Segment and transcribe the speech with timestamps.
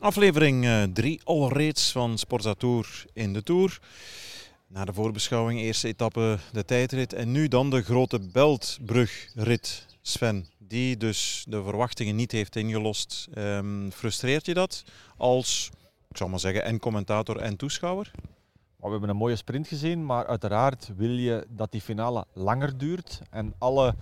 [0.00, 3.80] Aflevering 3 alreeds van Sporza Tour in de Tour.
[4.66, 10.46] Na de voorbeschouwing, eerste etappe de tijdrit en nu dan de grote Beltbrugrit, Sven.
[10.58, 13.28] Die dus de verwachtingen niet heeft ingelost.
[13.34, 14.84] Um, frustreert je dat
[15.16, 15.70] als,
[16.08, 18.10] ik zal maar zeggen, en commentator en toeschouwer?
[18.76, 23.20] We hebben een mooie sprint gezien, maar uiteraard wil je dat die finale langer duurt.
[23.30, 23.94] En alle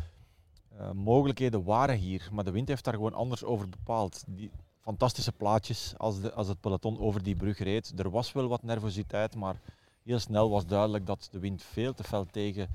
[0.73, 4.25] uh, mogelijkheden waren hier, maar de wind heeft daar gewoon anders over bepaald.
[4.27, 4.51] Die
[4.87, 7.93] fantastische plaatjes als, de, als het peloton over die brug reed.
[7.97, 9.61] Er was wel wat nervositeit, maar
[10.03, 12.69] heel snel was duidelijk dat de wind veel te fel tegen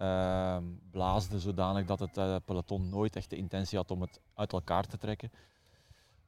[0.00, 0.56] uh,
[0.90, 4.86] blaasde, zodanig dat het uh, peloton nooit echt de intentie had om het uit elkaar
[4.86, 5.30] te trekken.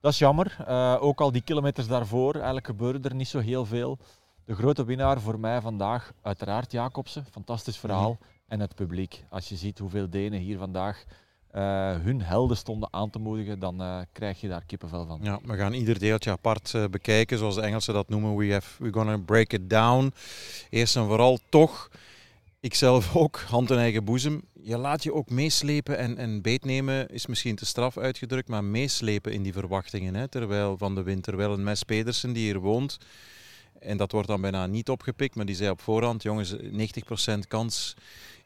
[0.01, 0.57] Dat is jammer.
[0.61, 3.99] Uh, ook al die kilometers daarvoor, eigenlijk gebeurde er niet zo heel veel.
[4.45, 7.25] De grote winnaar voor mij vandaag, uiteraard Jacobsen.
[7.25, 8.11] Fantastisch verhaal.
[8.11, 8.31] Mm -hmm.
[8.47, 9.25] En het publiek.
[9.31, 11.05] Als je ziet hoeveel Denen hier vandaag
[11.53, 15.19] uh, hun helden stonden aan te moedigen, dan uh, krijg je daar kippenvel van.
[15.23, 18.37] Ja, we gaan ieder deeltje apart uh, bekijken, zoals de Engelsen dat noemen.
[18.37, 20.13] We have, we're gonna break it down.
[20.71, 21.91] Eerst en vooral toch,
[22.61, 24.43] ikzelf ook, hand in eigen boezem.
[24.63, 29.33] Je laat je ook meeslepen en, en beetnemen is misschien te straf uitgedrukt, maar meeslepen
[29.33, 30.15] in die verwachtingen.
[30.15, 32.99] Hè, terwijl van de winter wel een Mes Pedersen die hier woont.
[33.81, 36.59] En dat wordt dan bijna niet opgepikt, maar die zei op voorhand, jongens, 90%
[37.49, 37.95] kans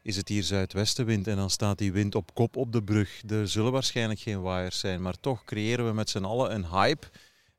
[0.07, 3.23] is het hier zuidwestenwind en dan staat die wind op kop op de brug.
[3.29, 7.07] Er zullen waarschijnlijk geen waaiers zijn, maar toch creëren we met z'n allen een hype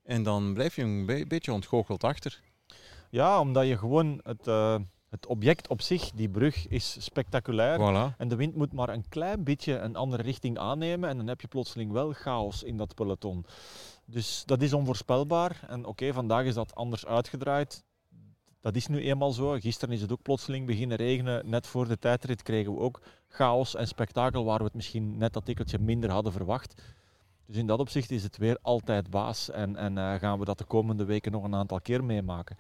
[0.04, 2.42] en dan blijf je een be beetje ontgoocheld achter.
[3.09, 4.76] Ja, omdat je gewoon het, uh,
[5.09, 7.78] het object op zich, die brug, is spectaculair.
[7.80, 8.17] Voilà.
[8.17, 11.42] En de wind moet maar een klein beetje een andere richting aannemen en dan heb
[11.42, 13.45] je plotseling wel chaos in dat peloton.
[14.06, 15.59] Dus dat is onvoorspelbaar.
[15.67, 17.84] En oké, okay, vandaag is dat anders uitgedraaid.
[18.68, 19.52] Dat is nu eenmaal zo.
[19.52, 21.50] Gisteren is het ook plotseling beginnen regenen.
[21.50, 25.34] Net voor de tijdrit kregen we ook chaos en spektakel waar we het misschien net
[25.34, 26.82] dat tikkeltje minder hadden verwacht.
[27.45, 30.58] Dus in dat opzicht is het weer altijd baas en, en uh, gaan we dat
[30.58, 32.58] de komende weken nog een aantal keer meemaken.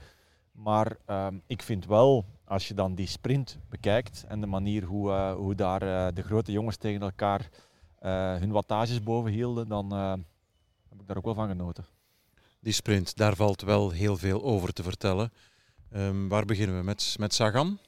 [0.51, 5.09] Maar uh, ik vind wel, als je dan die sprint bekijkt en de manier hoe,
[5.09, 7.49] uh, hoe daar uh, de grote jongens tegen elkaar
[8.39, 9.91] hun wattages boven hielden, dan
[10.89, 11.85] heb ik daar ook wel van genoten.
[12.59, 15.31] Die sprint, daar valt wel heel veel over te vertellen.
[15.95, 16.83] Um, waar beginnen we?
[16.83, 17.79] Met, met Sagan?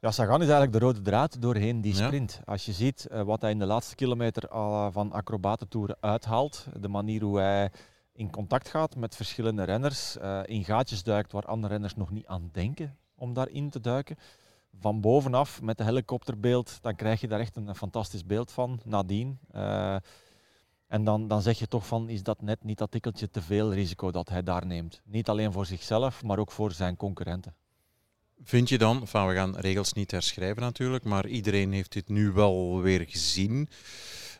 [0.00, 2.32] Ja, Sagan is eigenlijk de rode draad doorheen die sprint.
[2.32, 2.52] Ja.
[2.52, 6.88] Als je ziet uh, wat hij in de laatste kilometer al van acrobatentouren uithaalt, de
[6.88, 7.70] manier hoe hij
[8.12, 12.26] in contact gaat met verschillende renners, uh, in gaatjes duikt waar andere renners nog niet
[12.26, 14.16] aan denken om daarin te duiken.
[14.80, 18.80] Van bovenaf met de helikopterbeeld, dan krijg je daar echt een, fantastisch beeld van.
[18.84, 19.38] Nadien.
[19.54, 19.96] Uh,
[20.94, 23.72] en dan, dan zeg je toch van, is dat net niet dat tikkeltje te veel
[23.72, 25.00] risico dat hij daar neemt?
[25.04, 27.54] Niet alleen voor zichzelf, maar ook voor zijn concurrenten.
[28.44, 32.30] Vind je dan, van we gaan regels niet herschrijven natuurlijk, maar iedereen heeft dit nu
[32.30, 33.68] wel weer gezien.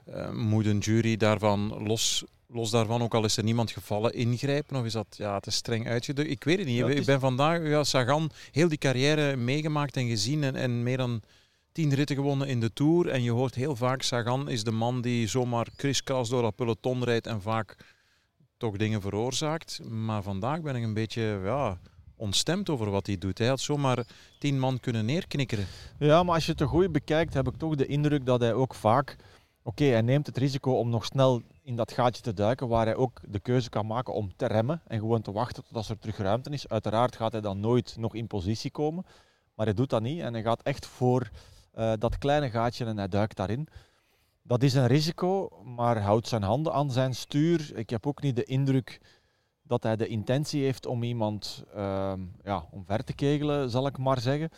[0.09, 4.76] Uh, moet een jury daarvan los, los daarvan, ook al is er niemand gevallen, ingrijpen?
[4.76, 6.31] Of is dat ja, te streng uitgedrukt?
[6.31, 6.76] Ik weet het niet.
[6.76, 7.00] Ja, het is...
[7.00, 11.22] Ik ben vandaag, ja, Sagan, heel die carrière meegemaakt en gezien en, en meer dan
[11.74, 13.08] tien ritten gewonnen in de Tour.
[13.08, 17.04] En je hoort heel vaak, Sagan is de man die zomaar kriskras door dat peloton
[17.04, 17.76] rijdt en vaak
[18.56, 19.80] toch dingen veroorzaakt.
[19.88, 21.78] Maar vandaag ben ik een beetje ja,
[22.16, 23.38] ontstemd over wat hij doet.
[23.38, 24.06] Hij had zomaar
[24.38, 25.66] tien man kunnen neerknikkeren.
[25.98, 28.52] Ja, maar als je het te goed bekijkt, heb ik toch de indruk dat hij
[28.52, 29.16] ook vaak...
[29.62, 32.96] Oké, hij neemt het risico om nog snel in dat gaatje te duiken, waar hij
[32.96, 36.16] ook de keuze kan maken om te remmen en gewoon te wachten tot er terug
[36.16, 36.68] ruimte is.
[36.68, 39.04] Uiteraard gaat hij dan nooit nog in positie komen,
[39.54, 41.30] maar hij doet dat niet en hij gaat echt voor
[41.78, 43.68] uh, dat kleine gaatje en hij duikt daarin.
[44.42, 47.76] Dat is een risico, maar houdt zijn handen aan zijn stuur.
[47.76, 49.00] Ik heb ook niet de indruk
[49.62, 52.12] dat hij de intentie heeft om iemand uh,
[52.42, 54.48] ja, omver te kegelen, zal ik maar zeggen.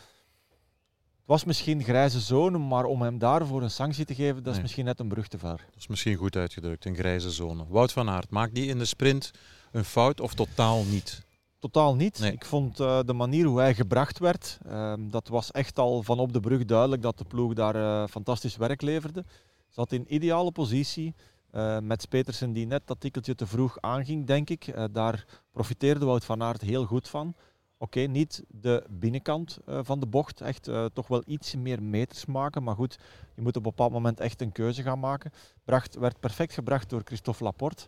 [1.27, 4.51] Het was misschien grijze zone, maar om hem daarvoor een sanctie te geven, dat is
[4.51, 4.61] nee.
[4.61, 5.57] misschien net een brug te ver.
[5.57, 7.67] Dat is misschien goed uitgedrukt, een grijze zone.
[7.67, 9.31] Wout van Aert, maakt die in de sprint
[9.71, 11.26] een fout of totaal niet?
[11.59, 12.19] Totaal niet.
[12.19, 12.31] Nee.
[12.31, 16.19] Ik vond uh, de manier hoe hij gebracht werd, uh, dat was echt al van
[16.19, 19.25] op de brug duidelijk dat de ploeg daar uh, fantastisch werk leverde.
[19.67, 21.15] Zat in ideale positie.
[21.51, 24.73] Uh, met Petersen die net dat tikkeltje te vroeg aanging, denk ik.
[24.91, 27.27] daar profiteerde Wout van Aert heel goed van.
[27.27, 32.63] Oké, okay, niet de binnenkant van de bocht, echt toch wel iets meer meters maken.
[32.63, 32.97] Maar goed,
[33.35, 35.31] je moet op een bepaald moment echt een keuze gaan maken.
[35.63, 37.87] Bracht, werd perfect gebracht door Christophe Laporte.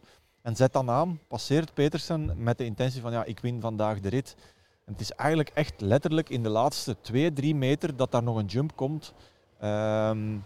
[0.49, 4.09] En zet dan aan, passeert Petersen met de intentie van ja, ik win vandaag de
[4.09, 4.35] rit.
[4.85, 8.45] Het is eigenlijk echt letterlijk in de laatste 2, 3 meter dat daar nog een
[8.45, 9.13] jump komt.
[9.63, 10.43] Um,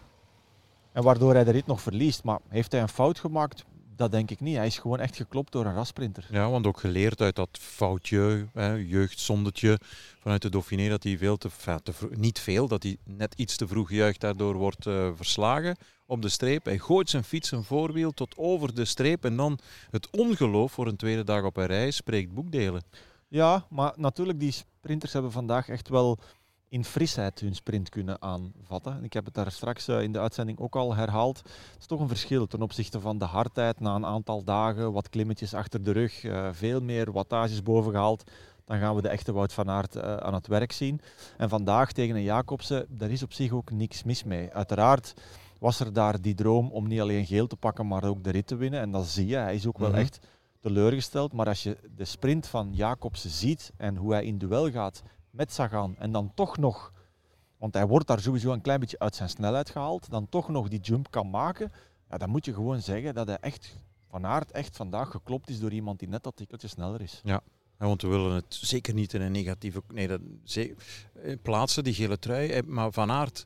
[0.92, 2.24] en waardoor hij de rit nog verliest.
[2.24, 3.66] Maar heeft hij een fout gemaakt?
[3.96, 4.56] Dat denk ik niet.
[4.56, 6.28] Hij is gewoon echt geklopt door een rasprinter.
[6.32, 9.80] Ja, want ook geleerd uit dat foutje, hè, jeugdzondetje
[10.20, 11.50] vanuit de Dauphiné, dat hij veel te,
[11.84, 15.76] te niet veel, dat hij net iets te vroeg juicht, daardoor wordt uh, verslagen
[16.06, 16.66] op de streep.
[16.66, 19.60] Hij gooit zijn fiets een voorwiel tot over de streep en dan
[19.90, 22.84] het ongeloof voor een tweede dag op een reis spreekt boekdelen.
[23.28, 26.20] Ja, maar natuurlijk, die sprinters hebben vandaag echt wel
[26.74, 29.04] in frisheid hun sprint kunnen aanvatten.
[29.04, 31.38] Ik heb het daar straks eh, in de uitzending ook al herhaald.
[31.38, 35.10] Het is toch een verschil ten opzichte van de hardheid na een aantal dagen, wat
[35.10, 38.32] klimmetjes achter de rug, uh, veel meer wattages bovengehaald.
[38.66, 41.02] Dan gaan we de echte Wout van Aert uh, aan het werk zien.
[41.38, 44.54] En vandaag tegen een Jacobsen, daar is op zich ook niks mis mee.
[44.54, 45.14] Uiteraard
[45.60, 48.48] was er daar die droom om niet alleen geel te pakken, maar ook de rit
[48.48, 48.80] te winnen.
[48.80, 49.36] En dat zie je.
[49.36, 50.00] Hij is ook wel mhm.
[50.00, 50.20] echt
[50.60, 51.34] teleurgesteld.
[51.34, 55.54] Maar als je de sprint van Jacobsen ziet en hoe hij in duel gaat met
[55.54, 56.94] Sagan en dan toch nog,
[57.58, 60.68] want hij wordt daar sowieso een klein beetje uit zijn snelheid gehaald, dan toch nog
[60.68, 61.72] die jump kan maken,
[62.10, 63.76] ja, dan moet je gewoon zeggen dat hij echt
[64.10, 67.22] van aard echt vandaag geklopt is door iemand die net dat tikkeltje sneller is.
[67.24, 67.42] Ja.
[67.78, 70.20] Want we willen het zeker niet in een negatieve nee, dat,
[70.54, 72.62] eh, plaatsen, die gele trui.
[72.66, 73.46] Maar Van Aert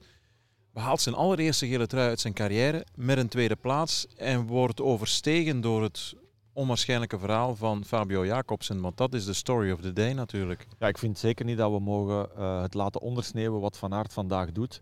[0.74, 5.62] behaalt zijn allereerste gele trui uit zijn carrière met een tweede plaats en wordt overstegen
[5.62, 6.16] door het
[6.57, 8.81] onwaarschijnlijke verhaal van Fabio Jacobsen.
[8.81, 10.68] Want dat is de story of the day natuurlijk.
[10.80, 14.13] Ja, ik vind zeker niet dat we mogen uh, het laten ondersneeuwen wat Van Aert
[14.13, 14.81] vandaag doet.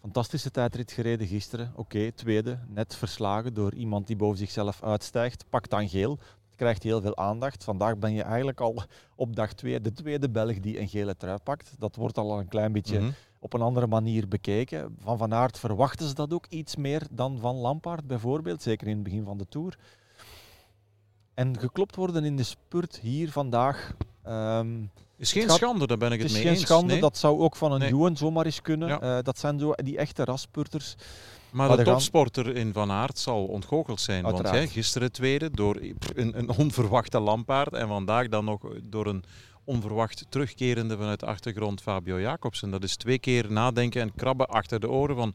[0.00, 1.72] Fantastische tijdrit gereden gisteren.
[1.74, 2.58] Oké, tweede.
[2.68, 5.44] Net verslagen door iemand die boven zichzelf uitstijgt.
[5.48, 6.18] Pakt dan geel.
[6.56, 7.64] Krijgt heel veel aandacht.
[7.64, 8.82] Vandaag ben je eigenlijk al
[9.16, 11.74] op dag twee de tweede Belg die een gele trui pakt.
[11.78, 13.10] Dat wordt al een klein beetje mhm.
[13.38, 14.96] op een andere manier bekeken.
[15.00, 18.62] Van Van Aert verwachten ze dat ook iets meer dan van Lampaard bijvoorbeeld.
[18.62, 19.78] Zeker in het begin van de Tour.
[21.34, 23.94] En geklopt worden in de spurt hier vandaag.
[24.28, 26.50] Um, is geen schande, daar ben ik het, mee eens.
[26.50, 28.16] Is geen schande, dat zou ook van een nee.
[28.16, 29.00] zomaar eens kunnen.
[29.00, 30.94] Eh, dat zijn zo die echte raspurters.
[31.50, 34.22] Maar de topsporter in Van Aert zal ontgoocheld zijn.
[34.22, 35.80] Want hè, gisteren tweede door
[36.14, 39.24] een, een onverwachte Lampaard en vandaag dan nog door een
[39.64, 42.70] onverwacht terugkerende vanuit de achtergrond Fabio Jacobsen.
[42.70, 45.34] Dat is twee keer nadenken en krabben achter de oren van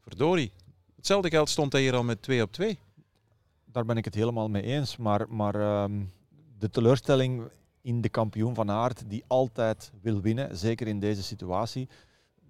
[0.00, 0.52] verdorie.
[0.96, 2.78] Hetzelfde geld stond hij hier al met 2 op 2
[3.72, 4.96] daar ben ik het helemaal mee eens.
[4.96, 6.12] Maar, maar um,
[6.58, 11.88] de teleurstelling in de kampioen van Aert, die altijd wil winnen, zeker in deze situatie,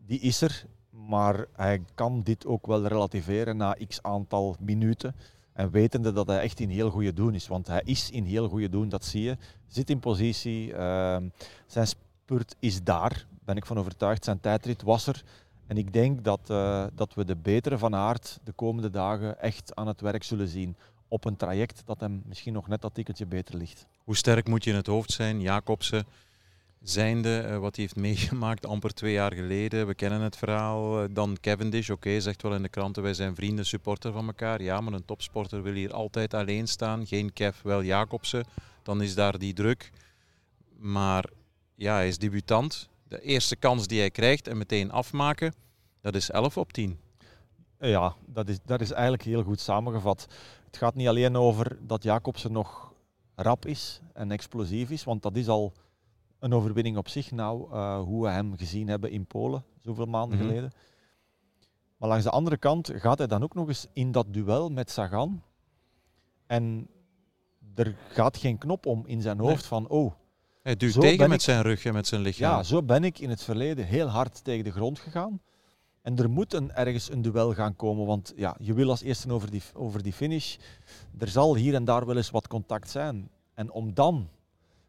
[0.06, 0.66] die is er.
[0.90, 5.14] Maar hij kan dit ook wel relativeren na x aantal minuten.
[5.52, 7.48] En wetende dat hij echt in heel goede doen is.
[7.48, 9.36] Want hij is in heel goede doen, dat zie je.
[9.66, 10.68] Zit in positie.
[10.68, 11.16] Uh,
[11.66, 14.24] zijn spurt is daar, ben ik van overtuigd.
[14.24, 15.24] Zijn tijdrit was er.
[15.66, 19.74] En ik denk dat, uh, dat we de betere van Aert de komende dagen echt
[19.74, 20.76] aan het werk zullen zien
[21.12, 23.86] op een traject dat hem misschien nog net dat tikkeltje beter ligt.
[24.04, 26.06] Hoe sterk moet je in het hoofd zijn, Jacobsen,
[26.82, 29.86] zijnde uh, wat hij heeft meegemaakt amper twee jaar geleden.
[29.86, 31.02] We kennen het verhaal.
[31.02, 34.62] Uh, dan Cavendish, oké, zegt wel in de kranten, wij zijn vrienden, supporter van elkaar.
[34.62, 37.06] Ja, maar een topsporter wil hier altijd alleen staan.
[37.06, 38.44] Geen Kev, wel Jacobsen.
[38.82, 39.90] Dan is daar die druk.
[40.78, 41.30] Maar
[41.74, 42.88] ja, hij is debutant.
[43.08, 45.54] De eerste kans die hij krijgt en meteen afmaken,
[46.00, 46.98] dat is 11 op 10.
[47.78, 50.26] Ja, dat is, dat is eigenlijk heel goed samengevat.
[50.72, 52.92] Het gaat niet alleen over dat Jacobsen nog
[53.34, 55.72] rap is en explosief is, want dat is al
[56.38, 60.38] een overwinning op zich nou, uh, hoe we hem gezien hebben in Polen, zoveel maanden
[60.38, 60.46] mhm.
[60.46, 60.72] geleden.
[61.96, 64.90] Maar langs de andere kant gaat hij dan ook nog eens in dat duel met
[64.90, 65.42] Sagan.
[66.46, 66.88] En
[67.74, 70.12] er gaat geen knop om in zijn hoofd van, oh...
[70.62, 72.56] Hij duwt tegen met zijn rug en met zijn lichaam.
[72.56, 75.40] Ja, zo ben ik in het verleden heel hard tegen de grond gegaan.
[76.02, 79.32] En er moet een, ergens een duel gaan komen, want ja, je wil als eerste
[79.32, 80.56] over die, over die finish.
[81.18, 83.28] Er zal hier en daar wel eens wat contact zijn.
[83.54, 84.28] En om dan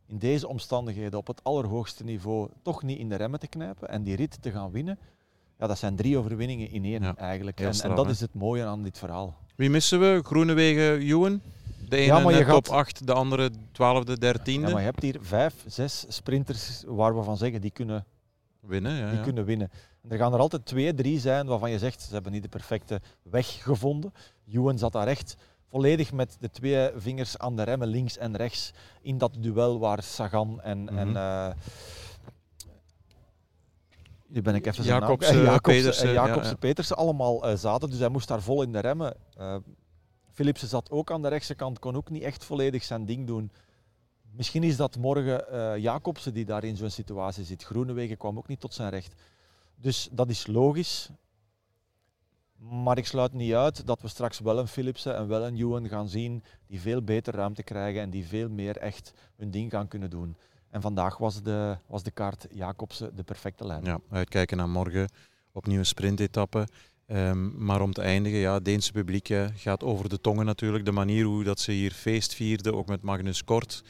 [0.06, 4.04] in deze omstandigheden op het allerhoogste niveau toch niet in de remmen te knijpen en
[4.04, 5.00] die rit te gaan winnen,
[5.60, 7.60] ja, dat zijn drie overwinningen in één eigenlijk.
[7.60, 9.36] En, en, dat is het mooie aan dit verhaal.
[9.56, 10.22] Wie missen we?
[10.24, 11.42] Groenewegen, Ewan?
[11.90, 14.44] De ene ja, je top 8, de andere 12e, 13e.
[14.44, 18.06] Ja, maar je hebt hier vijf, zes sprinters waar we van zeggen die kunnen
[18.68, 18.96] winnen.
[18.96, 19.72] Ja, die kunnen winnen.
[20.08, 23.02] er gaan er altijd twee, drie zijn waarvan je zegt ze hebben niet de perfecte
[23.22, 24.14] weg gevonden.
[24.52, 25.36] Ewan zat daar echt
[25.70, 30.04] volledig met de twee vingers aan de remmen, links en rechts, in dat duel waar
[30.04, 30.98] Sagan en, mm -hmm.
[30.98, 31.48] en uh,
[34.28, 38.10] nu ben ik even Jacobs, naam, Jacobs, Petersen, ja, Petersen allemaal uh, zaten, dus hij
[38.10, 39.16] moest daar vol in de remmen.
[39.40, 39.56] Uh,
[40.32, 43.52] Philipsen zat ook aan de rechtse kant, kon ook niet echt volledig zijn ding doen.
[44.36, 47.64] Misschien is dat morgen uh, Jacobsen die daar in zo'n situatie zit.
[47.64, 49.22] Groenewegen kwam ook niet tot zijn recht.
[49.76, 51.10] Dus dat is logisch.
[52.58, 55.88] Maar ik sluit niet uit dat we straks wel een Philipsen en wel een Ewan
[55.88, 59.88] gaan zien die veel beter ruimte krijgen en die veel meer echt hun ding gaan
[59.88, 60.38] kunnen doen.
[60.70, 63.84] En vandaag was de, was de kaart Jacobsen de perfecte lijn.
[63.84, 65.10] Ja, uitkijken naar morgen.
[65.52, 66.68] Opnieuw een sprintetappe.
[67.06, 70.86] Ehm, maar om te eindigen, ja, het Deense publiek eh, gaat over de tongen natuurlijk.
[70.86, 73.84] De manier hoe dat ze hier feest vierden, ook met Magnus Kort.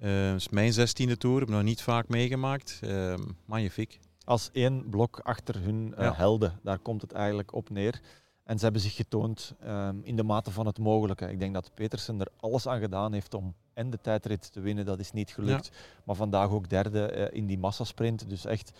[0.00, 2.80] Uh, is mijn zestiende tour, heb nog niet vaak meegemaakt.
[2.84, 3.98] Uh, magnifiek.
[4.24, 6.14] Als één blok achter hun uh, ja.
[6.14, 8.00] helden, daar komt het eigenlijk op neer.
[8.44, 11.30] En ze hebben zich getoond um, in de mate van het mogelijke.
[11.30, 14.84] Ik denk dat Petersen er alles aan gedaan heeft om en de tijdrit te winnen.
[14.84, 15.66] Dat is niet gelukt.
[15.72, 15.78] Ja.
[16.04, 18.28] Maar vandaag ook derde uh, in die massasprint.
[18.28, 18.72] Dus echt,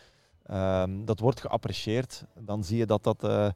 [0.51, 2.25] um, dat wordt geapprecieerd.
[2.39, 3.49] Dan zie je dat dat, uh,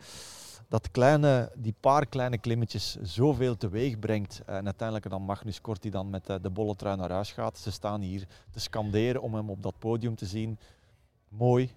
[0.71, 4.43] dat kleine, die paar kleine klimmetjes zoveel teweeg brengt.
[4.47, 7.59] En uiteindelijk dan Magnus Kort die dan met de bolle trui naar huis gaat.
[7.59, 10.59] Ze staan hier te scanderen om hem op dat podium te zien.
[11.29, 11.73] Mooi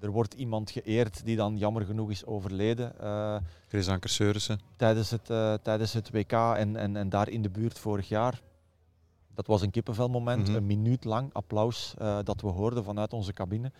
[0.00, 2.92] er wordt iemand geëerd die dan jammer genoeg is overleden.
[3.00, 3.36] Uh,
[3.68, 4.58] Chris Anker.
[4.76, 8.40] Tijdens het, uh, tijdens het WK en, en, en daar in de buurt vorig jaar.
[9.34, 10.54] Dat was een kippenvelmoment, mm -hmm.
[10.54, 13.72] een minuut lang applaus uh, dat we hoorden vanuit onze cabine.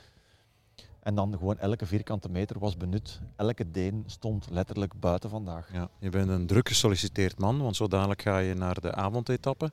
[1.08, 3.20] En dan gewoon elke vierkante meter was benut.
[3.36, 5.68] Elke Deen stond letterlijk buiten vandaag.
[5.72, 9.72] Ja, je bent een druk gesolliciteerd man, want zo dadelijk ga je naar de avondetappe.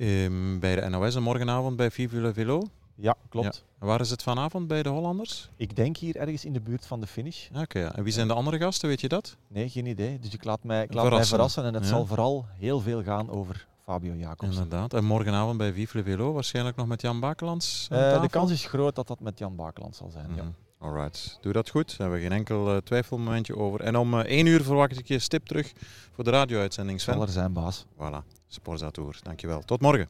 [0.00, 2.62] Um, bij de NOS en morgenavond bij Vive le Velo.
[2.94, 3.64] Ja, klopt.
[3.80, 3.86] Ja.
[3.86, 5.48] Waar is het vanavond bij de Hollanders?
[5.56, 7.48] Ik denk hier ergens in de buurt van de finish.
[7.50, 7.94] Oké, okay, ja.
[7.94, 9.36] en wie zijn de andere gasten, weet je dat?
[9.48, 10.18] Nee, geen idee.
[10.18, 11.36] Dus ik laat mij, ik laat verrassen.
[11.36, 11.88] mij verrassen en het ja.
[11.88, 14.56] zal vooral heel veel gaan over Fabio Jacobs.
[14.56, 14.94] Inderdaad.
[14.94, 18.94] En morgenavond bij Vive Velo waarschijnlijk nog met Jan Bakelands uh, De kans is groot
[18.94, 20.46] dat dat met Jan Bakelands zal zijn, mm -hmm.
[20.46, 20.86] ja.
[20.86, 21.88] Alright, doe dat goed.
[21.88, 23.80] Daar hebben we geen enkel uh, twijfelmomentje over.
[23.80, 25.72] En om uh, één uur verwacht ik je stip terug
[26.12, 27.00] voor de radio-uitzending.
[27.00, 27.84] Zal er zijn, baas.
[27.94, 29.18] Voilà, Sporza Tour.
[29.22, 29.60] Dankjewel.
[29.60, 30.08] Tot morgen.